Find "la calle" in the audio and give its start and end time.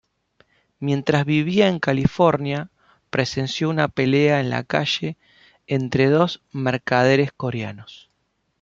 4.49-5.15